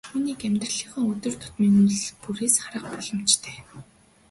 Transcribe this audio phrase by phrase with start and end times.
[0.15, 3.55] Үүнийг амьдралынхаа өдөр тутмын үйлдэл бүрээс харах боломжтой.